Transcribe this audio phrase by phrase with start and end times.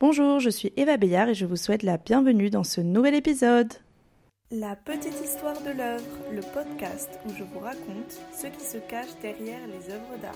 [0.00, 3.70] Bonjour, je suis Eva Bayard et je vous souhaite la bienvenue dans ce nouvel épisode.
[4.50, 9.10] La petite histoire de l'œuvre, le podcast où je vous raconte ce qui se cache
[9.20, 10.32] derrière les œuvres d'art.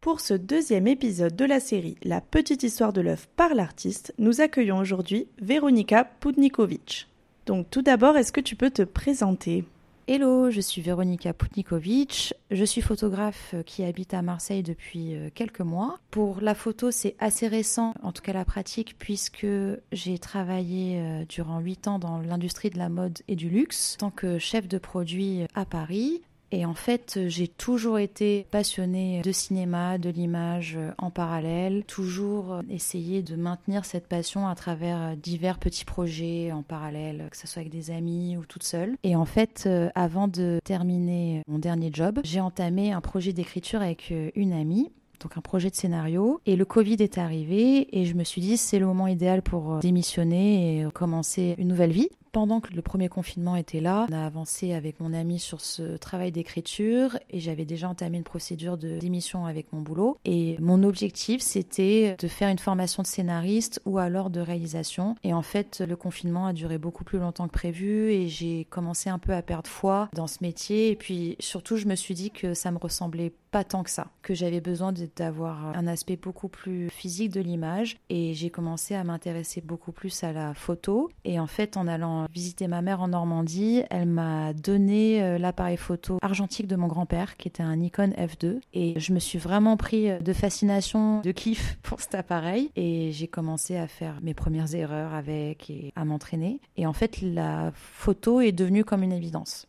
[0.00, 4.40] Pour ce deuxième épisode de la série La petite histoire de l'œuvre par l'artiste, nous
[4.40, 7.08] accueillons aujourd'hui Véronika Pudnikovic.
[7.46, 9.64] Donc tout d'abord, est-ce que tu peux te présenter?
[10.06, 12.34] Hello, je suis Véronika Putnikovic.
[12.50, 15.98] Je suis photographe qui habite à Marseille depuis euh, quelques mois.
[16.10, 19.46] Pour la photo, c'est assez récent, en tout cas la pratique, puisque
[19.92, 24.10] j'ai travaillé euh, durant 8 ans dans l'industrie de la mode et du luxe, tant
[24.10, 26.20] que chef de produit à Paris.
[26.52, 33.22] Et en fait, j'ai toujours été passionnée de cinéma, de l'image en parallèle, toujours essayé
[33.22, 37.72] de maintenir cette passion à travers divers petits projets en parallèle, que ce soit avec
[37.72, 38.96] des amis ou toute seule.
[39.02, 43.82] Et en fait, euh, avant de terminer mon dernier job, j'ai entamé un projet d'écriture
[43.82, 46.40] avec euh, une amie donc un projet de scénario.
[46.44, 49.74] Et le Covid est arrivé et je me suis dit c'est le moment idéal pour
[49.74, 52.10] euh, démissionner et commencer une nouvelle vie.
[52.34, 55.96] Pendant que le premier confinement était là, on a avancé avec mon ami sur ce
[55.96, 60.18] travail d'écriture et j'avais déjà entamé une procédure de démission avec mon boulot.
[60.24, 65.14] Et mon objectif, c'était de faire une formation de scénariste ou alors de réalisation.
[65.22, 69.08] Et en fait, le confinement a duré beaucoup plus longtemps que prévu et j'ai commencé
[69.08, 70.90] un peu à perdre foi dans ce métier.
[70.90, 74.08] Et puis surtout, je me suis dit que ça me ressemblait pas tant que ça,
[74.22, 79.04] que j'avais besoin d'avoir un aspect beaucoup plus physique de l'image et j'ai commencé à
[79.04, 83.08] m'intéresser beaucoup plus à la photo et en fait en allant visiter ma mère en
[83.08, 88.10] Normandie, elle m'a donné euh, l'appareil photo argentique de mon grand-père qui était un Nikon
[88.16, 92.70] F2 et je me suis vraiment pris de fascination, de kiff pour cet appareil.
[92.76, 96.60] Et j'ai commencé à faire mes premières erreurs avec et à m'entraîner.
[96.76, 99.66] Et en fait la photo est devenue comme une évidence.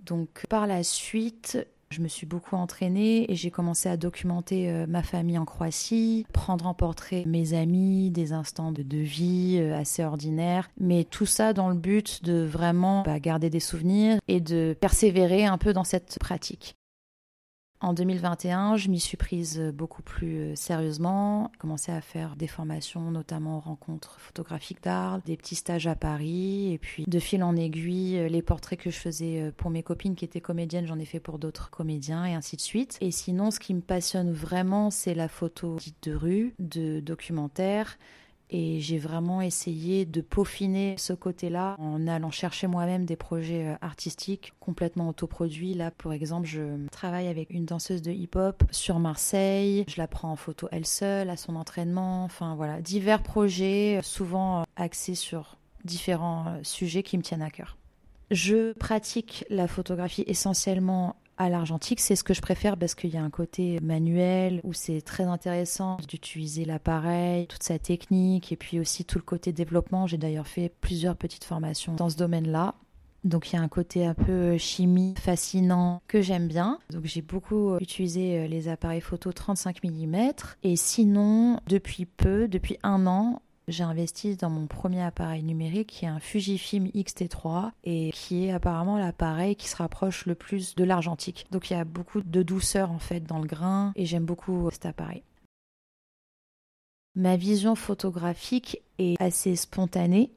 [0.00, 1.58] Donc par la suite,
[1.90, 6.26] je me suis beaucoup entraînée et j'ai commencé à documenter euh, ma famille en Croatie,
[6.32, 11.52] prendre en portrait mes amis, des instants de, vie euh, assez ordinaires, mais tout ça
[11.52, 15.84] dans le but de vraiment bah, garder des souvenirs et de persévérer un peu dans
[15.84, 16.77] cette pratique.
[17.80, 23.12] En 2021, je m'y suis prise beaucoup plus euh, sérieusement, commencé à faire des formations,
[23.12, 28.18] notamment rencontres photographiques d'art, des petits stages à Paris, et puis de fil en aiguille,
[28.18, 31.04] euh, les portraits que je faisais euh, pour mes copines qui étaient comédiennes, j'en ai
[31.04, 32.98] fait pour d'autres comédiens, et ainsi de suite.
[33.00, 37.96] Et sinon, ce qui me passionne vraiment, c'est la photo dite de rue, de documentaire,
[38.50, 43.76] et j'ai vraiment essayé de peaufiner ce côté-là en allant chercher moi-même des projets euh,
[43.80, 45.74] artistiques complètement autoproduits.
[45.74, 49.84] Là, pour exemple, je travaille avec une danseuse de hip-hop sur Marseille.
[49.88, 52.24] Je la prends en photo elle seule, à son entraînement.
[52.24, 57.50] Enfin voilà, divers projets, euh, souvent euh, axés sur différents sujets qui me tiennent à
[57.50, 57.76] cœur.
[58.30, 63.16] Je pratique la photographie essentiellement à l'argentique, c'est ce que je préfère parce qu'il y
[63.16, 68.80] a un côté manuel où c'est très intéressant d'utiliser l'appareil, toute sa technique et puis
[68.80, 70.06] aussi tout le côté développement.
[70.06, 72.74] J'ai d'ailleurs fait plusieurs petites formations dans ce domaine-là.
[73.24, 76.78] Donc il y a un côté un peu chimie fascinant que j'aime bien.
[76.90, 80.30] Donc j'ai beaucoup utilisé euh, les appareils photo 35 mm.
[80.62, 86.04] Et sinon, depuis peu, depuis un an, j'ai investi dans mon premier appareil numérique qui
[86.06, 90.84] est un Fujifilm X-T3 et qui est apparemment l'appareil qui se rapproche le plus de
[90.84, 91.46] l'argentique.
[91.50, 94.68] Donc il y a beaucoup de douceur en fait dans le grain et j'aime beaucoup
[94.72, 95.22] cet appareil.
[97.14, 100.30] Ma vision photographique est assez spontanée.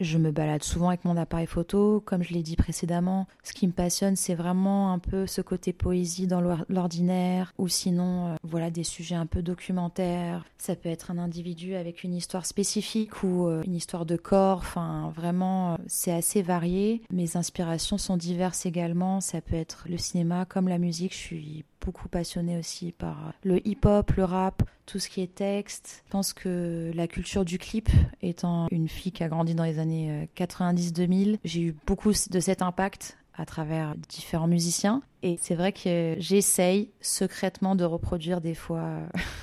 [0.00, 2.02] Je me balade souvent avec mon appareil photo.
[2.06, 5.74] Comme je l'ai dit précédemment, ce qui me passionne, c'est vraiment un peu ce côté
[5.74, 6.40] poésie dans
[6.70, 10.46] l'ordinaire ou sinon, euh, voilà, des sujets un peu documentaires.
[10.56, 14.58] Ça peut être un individu avec une histoire spécifique ou euh, une histoire de corps.
[14.58, 17.02] Enfin, vraiment, euh, c'est assez varié.
[17.10, 19.20] Mes inspirations sont diverses également.
[19.20, 21.12] Ça peut être le cinéma comme la musique.
[21.12, 26.02] Je suis beaucoup passionnée aussi par le hip-hop, le rap, tout ce qui est texte.
[26.06, 27.88] Je pense que la culture du clip,
[28.22, 32.40] étant une fille qui a grandi dans les années 90-2000, euh, j'ai eu beaucoup de
[32.40, 35.02] cet impact à travers différents musiciens.
[35.22, 38.98] Et c'est vrai que j'essaye secrètement de reproduire des fois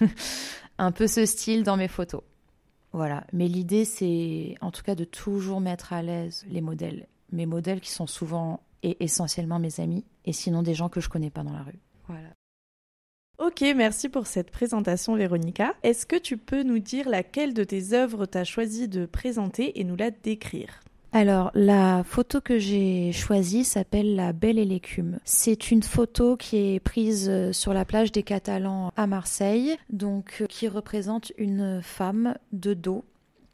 [0.78, 2.22] un peu ce style dans mes photos.
[2.92, 3.24] Voilà.
[3.32, 7.06] Mais l'idée, c'est en tout cas de toujours mettre à l'aise les modèles.
[7.32, 11.08] Mes modèles qui sont souvent et essentiellement mes amis, et sinon des gens que je
[11.08, 11.78] connais pas dans la rue.
[12.08, 12.28] Voilà.
[13.40, 15.72] Ok, merci pour cette présentation Véronica.
[15.82, 19.84] Est-ce que tu peux nous dire laquelle de tes œuvres t'as choisi de présenter et
[19.84, 20.80] nous la décrire?
[21.12, 25.20] Alors, la photo que j'ai choisie s'appelle La Belle et l'écume.
[25.24, 30.36] C'est une photo qui est prise euh, sur la plage des Catalans à Marseille, donc
[30.42, 33.06] euh, qui représente une femme de dos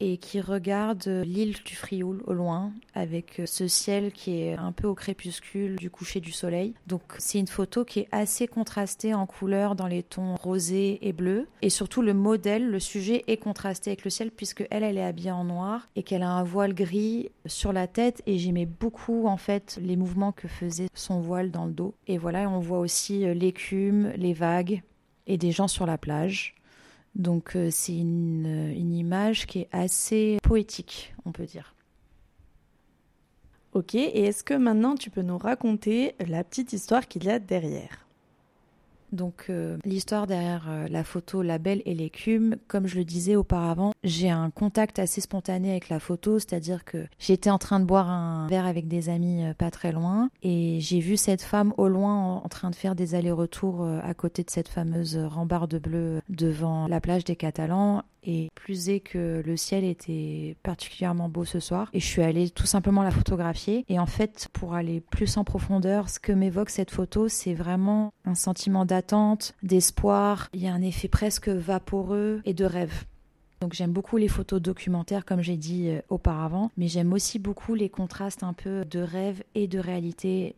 [0.00, 4.88] et qui regarde l'île du Frioul au loin avec ce ciel qui est un peu
[4.88, 6.74] au crépuscule du coucher du soleil.
[6.86, 11.12] Donc c'est une photo qui est assez contrastée en couleurs dans les tons rosés et
[11.12, 14.98] bleus et surtout le modèle, le sujet est contrasté avec le ciel puisque elle elle
[14.98, 18.66] est habillée en noir et qu'elle a un voile gris sur la tête et j'aimais
[18.66, 21.94] beaucoup en fait les mouvements que faisait son voile dans le dos.
[22.06, 24.82] Et voilà, on voit aussi euh, l'écume, les vagues
[25.26, 26.54] et des gens sur la plage.
[27.14, 31.74] Donc euh, c'est euh, une image qui est assez poétique, on peut dire.
[33.72, 37.38] Ok, et est-ce que maintenant tu peux nous raconter la petite histoire qu'il y a
[37.38, 38.06] derrière?
[39.12, 43.36] Donc euh, l'histoire derrière euh, la photo La Belle et l'écume, comme je le disais
[43.36, 47.84] auparavant, j'ai un contact assez spontané avec la photo, c'est-à-dire que j'étais en train de
[47.84, 51.74] boire un verre avec des amis euh, pas très loin et j'ai vu cette femme
[51.76, 56.20] au loin en, train de faire des allers-retours à côté de cette fameuse rambarde bleue
[56.28, 61.60] devant la plage des Catalans et plus est que le ciel était particulièrement beau ce
[61.60, 61.90] soir.
[61.92, 63.84] Et je suis allée tout simplement la photographier.
[63.88, 68.12] Et en fait pour aller plus en profondeur ce que m'évoque cette photo c'est vraiment
[68.24, 70.48] un sentiment d'attente d'espoir.
[70.52, 73.04] Il y a un effet presque vaporeux et de rêve.
[73.60, 77.74] Donc j'aime beaucoup les photos documentaires comme j'ai dit euh, auparavant, mais j'aime aussi beaucoup
[77.74, 80.56] les contrastes un peu de rêve et de réalité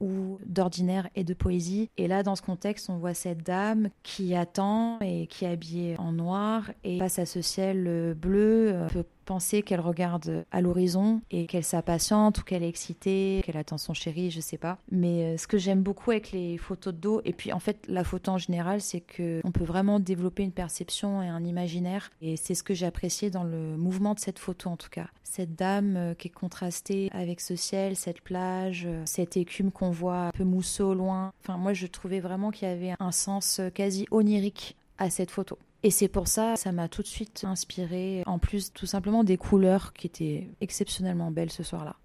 [0.00, 1.90] ou d'ordinaire et de poésie.
[1.96, 5.96] Et là, dans ce contexte, on voit cette dame qui attend et qui est habillée
[5.98, 8.88] en noir et face à ce ciel bleu, euh,
[9.24, 13.94] penser qu'elle regarde à l'horizon et qu'elle s'impatiente ou qu'elle est excitée, qu'elle attend son
[13.94, 14.78] chéri, je sais pas.
[14.90, 17.78] Mais euh, ce que j'aime beaucoup avec les photos de dos, et puis en fait
[17.88, 22.10] la photo en général, c'est que on peut vraiment développer une perception et un imaginaire.
[22.20, 25.08] Et c'est ce que j'ai apprécié dans le mouvement de cette photo en tout cas.
[25.22, 29.90] Cette dame euh, qui est contrastée avec ce ciel, cette plage, euh, cette écume qu'on
[29.90, 31.32] voit un peu mousseux au loin.
[31.42, 35.58] Enfin moi je trouvais vraiment qu'il y avait un sens quasi onirique à cette photo.
[35.84, 39.36] Et c'est pour ça, ça m'a tout de suite inspiré, en plus tout simplement des
[39.36, 41.96] couleurs qui étaient exceptionnellement belles ce soir-là.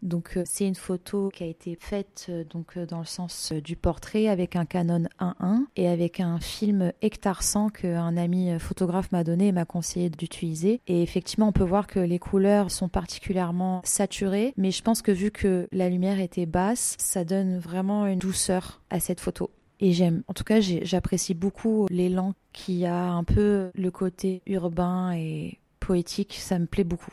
[0.00, 3.52] Donc euh, c'est une photo qui a été faite euh, donc euh, dans le sens
[3.52, 9.12] du portrait avec un Canon 1.1 et avec un film Hectare 100 qu'un ami photographe
[9.12, 10.80] m'a donné et m'a conseillé d'utiliser.
[10.86, 15.12] Et effectivement, on peut voir que les couleurs sont particulièrement saturées, mais je pense que
[15.12, 19.50] vu que la lumière était basse, ça donne vraiment une douceur à cette photo.
[19.80, 25.12] Et j'aime, en tout cas, j'apprécie beaucoup l'élan qui a un peu le côté urbain
[25.12, 27.12] et poétique, ça me plaît beaucoup.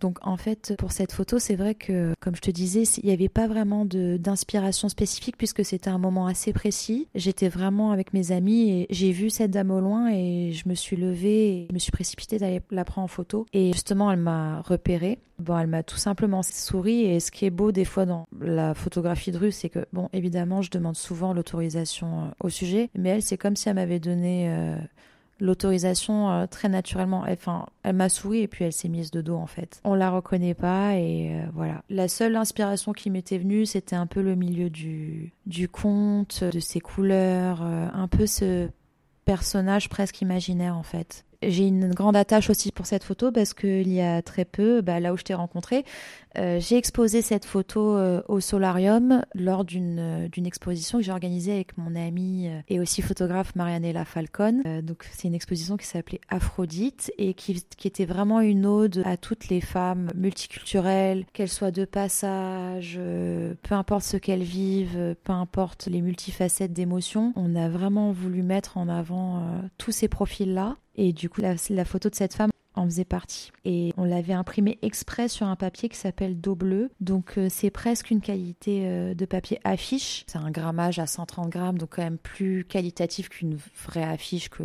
[0.00, 3.12] Donc en fait, pour cette photo, c'est vrai que, comme je te disais, il n'y
[3.12, 7.08] avait pas vraiment d'inspiration spécifique puisque c'était un moment assez précis.
[7.14, 10.74] J'étais vraiment avec mes amis et j'ai vu cette dame au loin et je me
[10.74, 13.46] suis levée et je me suis précipitée d'aller la prendre en photo.
[13.52, 15.18] Et justement, elle m'a repérée.
[15.38, 18.74] Bon, elle m'a tout simplement souri et ce qui est beau des fois dans la
[18.74, 23.10] photographie de rue, c'est que, bon, évidemment, je demande souvent l'autorisation euh, au sujet, mais
[23.10, 24.48] elle, c'est comme si elle m'avait donné...
[24.50, 24.76] Euh,
[25.40, 27.24] l'autorisation euh, très naturellement.
[27.28, 29.80] Enfin, elle m'a souri et puis elle s'est mise de dos en fait.
[29.84, 31.82] On la reconnaît pas et euh, voilà.
[31.88, 36.60] La seule inspiration qui m'était venue, c'était un peu le milieu du du conte, de
[36.60, 38.68] ses couleurs, euh, un peu ce
[39.24, 41.24] personnage presque imaginaire en fait.
[41.40, 44.98] J'ai une grande attache aussi pour cette photo parce qu'il y a très peu, bah,
[44.98, 45.84] là où je t'ai rencontré,
[46.36, 51.12] euh, j'ai exposé cette photo euh, au solarium lors d'une euh, d'une exposition que j'ai
[51.12, 54.62] organisée avec mon amie et aussi photographe Marianella Falcon.
[54.82, 59.16] donc c'est une exposition qui s'appelait Aphrodite et qui, qui était vraiment une ode à
[59.16, 62.98] toutes les femmes multiculturelles, qu'elles soient de passage,
[63.62, 67.32] peu importe ce qu'elles vivent, peu importe les multifacettes d'émotions.
[67.36, 69.42] On a vraiment voulu mettre en avant
[69.78, 70.76] tous ces profils-là.
[70.98, 73.52] Et du coup, la, photo de cette femme en faisait partie.
[73.64, 76.90] Et on l'avait imprimé exprès sur un papier qui s'appelle dos bleu.
[77.00, 80.24] Donc euh, c'est presque une qualité euh, de papier affiche.
[80.26, 84.64] C'est un grammage à 130 grammes, donc quand même plus qualitatif qu'une vraie affiche que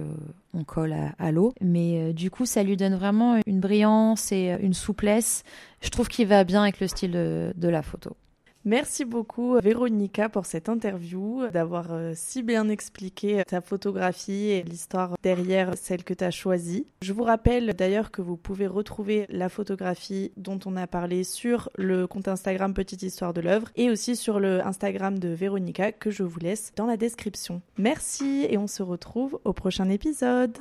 [0.55, 1.53] on colle à, l'eau.
[1.61, 5.43] Mais euh, du coup, ça lui donne vraiment une brillance et une souplesse.
[5.81, 8.15] Je trouve qu'il va bien avec le style de la photo.
[8.65, 15.17] Merci beaucoup Véronica pour cette interview, d'avoir euh, si bien expliqué ta photographie et l'histoire
[15.21, 16.87] derrière celle que tu as choisie.
[17.01, 21.69] Je vous rappelle d'ailleurs que vous pouvez retrouver la photographie dont on a parlé sur
[21.75, 26.09] le compte Instagram Petite Histoire de l'œuvre et aussi sur le Instagram de Véronica que
[26.09, 27.61] je vous laisse dans la description.
[27.77, 30.57] Merci et on se retrouve au prochain épisode.